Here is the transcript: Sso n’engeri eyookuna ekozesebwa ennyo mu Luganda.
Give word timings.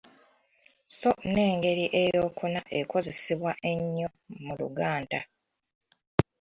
Sso 0.87 1.11
n’engeri 1.31 1.85
eyookuna 2.03 2.61
ekozesebwa 2.79 3.51
ennyo 3.71 4.07
mu 4.43 4.53
Luganda. 4.59 5.19